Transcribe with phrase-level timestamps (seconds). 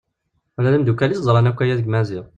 [0.57, 2.25] Ula d imddukal-is ẓran akk aya deg Maziɣ.